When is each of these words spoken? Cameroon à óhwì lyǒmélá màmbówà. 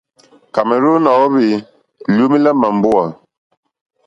Cameroon 0.53 1.03
à 1.11 1.13
óhwì 1.23 1.47
lyǒmélá 2.15 2.51
màmbówà. 2.61 3.05